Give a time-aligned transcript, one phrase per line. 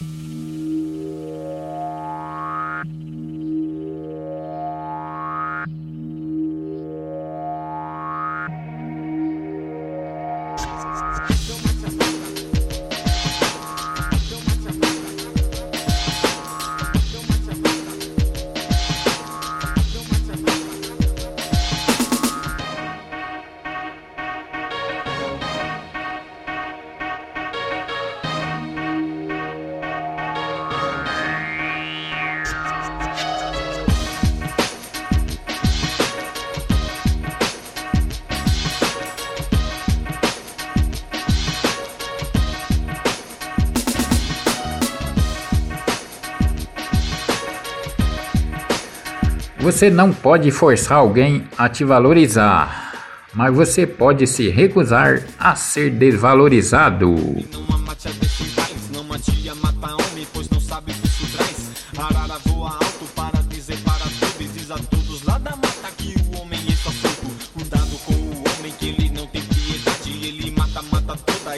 [0.00, 0.27] Bye.
[49.60, 52.92] Você não pode forçar alguém a te valorizar,
[53.34, 57.14] mas você pode se recusar a ser desvalorizado.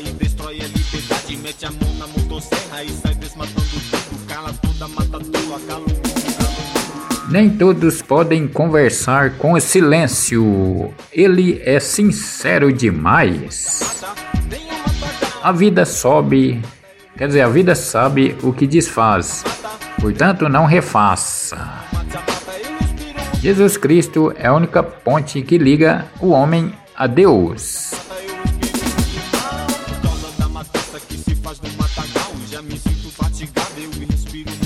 [0.03, 1.37] E destrói a liberdade.
[1.37, 6.00] Mete a mão na motosserra e sai desmatando tudo, cala toda, mata tua, cala o
[7.31, 10.93] nem todos podem conversar com o silêncio.
[11.13, 14.03] Ele é sincero demais.
[15.43, 16.61] A vida sobe,
[17.17, 19.45] quer dizer, a vida sabe o que desfaz,
[20.01, 21.57] portanto, não refaça.
[23.41, 28.11] Jesus Cristo é a única ponte que liga o homem a Deus.
[34.31, 34.60] olhos da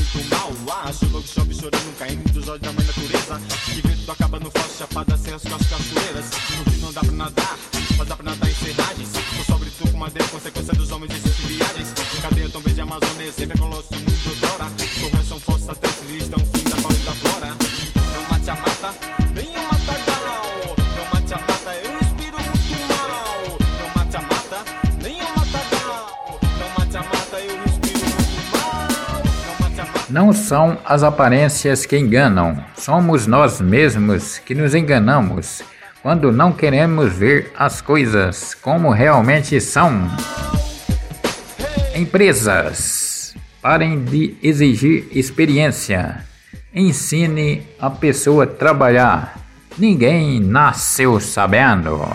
[2.85, 3.41] mãe natureza.
[3.65, 6.27] Que vento acaba no flash, chapada sem as costas cachoeiras.
[6.57, 7.59] No rio não dá pra nadar,
[7.97, 9.09] mas dá pra nadar em serragens.
[9.13, 11.95] Tô sobre tu com madeira, consequência dos homens e suas viagens.
[12.23, 14.44] Cadeia tão verde Amazônia, sempre é com nosso mundo
[30.15, 35.61] Não são as aparências que enganam, somos nós mesmos que nos enganamos
[36.03, 40.09] quando não queremos ver as coisas como realmente são.
[41.97, 46.25] Empresas, parem de exigir experiência.
[46.73, 49.37] Ensine a pessoa a trabalhar.
[49.77, 52.07] Ninguém nasceu sabendo.